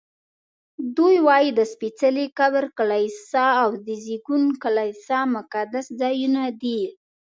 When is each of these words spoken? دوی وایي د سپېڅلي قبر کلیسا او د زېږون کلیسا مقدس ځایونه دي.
دوی 0.97 1.17
وایي 1.27 1.49
د 1.55 1.59
سپېڅلي 1.73 2.25
قبر 2.39 2.63
کلیسا 2.77 3.45
او 3.63 3.69
د 3.85 3.87
زېږون 4.03 4.43
کلیسا 4.63 5.19
مقدس 5.35 5.85
ځایونه 6.01 6.41
دي. 6.61 6.81